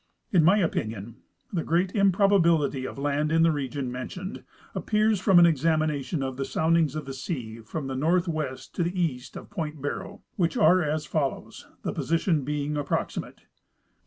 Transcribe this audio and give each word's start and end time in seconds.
In 0.33 0.43
my 0.43 0.57
opinion, 0.57 1.17
the 1.53 1.63
great 1.63 1.93
improl)ability 1.93 2.89
of 2.89 2.97
land 2.97 3.31
in 3.31 3.43
the 3.43 3.51
region 3.51 3.91
mentioned 3.91 4.43
appears 4.73 5.19
from 5.21 5.37
an 5.37 5.45
examination 5.45 6.23
of 6.23 6.37
the 6.37 6.43
soundings 6.43 6.95
of 6.95 7.05
the 7.05 7.13
sea 7.13 7.59
from 7.59 7.85
the 7.85 7.93
northwest 7.95 8.73
to 8.77 8.97
east 8.97 9.37
of 9.37 9.51
point 9.51 9.79
Barrow, 9.79 10.23
which 10.37 10.57
are 10.57 10.81
as 10.81 11.07
follo^t*s, 11.07 11.67
the 11.83 11.93
position 11.93 12.43
being 12.43 12.77
approximate: 12.77 13.35
172° 13.41 13.41
W. 13.41 13.41